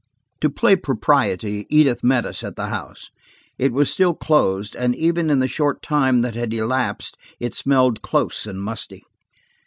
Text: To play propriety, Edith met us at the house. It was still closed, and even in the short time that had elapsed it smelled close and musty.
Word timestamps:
To 0.41 0.49
play 0.49 0.75
propriety, 0.75 1.67
Edith 1.69 2.03
met 2.03 2.25
us 2.25 2.43
at 2.43 2.55
the 2.55 2.69
house. 2.69 3.11
It 3.59 3.71
was 3.71 3.91
still 3.91 4.15
closed, 4.15 4.75
and 4.75 4.95
even 4.95 5.29
in 5.29 5.37
the 5.37 5.47
short 5.47 5.83
time 5.83 6.21
that 6.21 6.33
had 6.33 6.55
elapsed 6.55 7.17
it 7.39 7.53
smelled 7.53 8.01
close 8.01 8.47
and 8.47 8.59
musty. 8.63 9.03